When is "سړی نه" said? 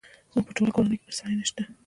1.19-1.45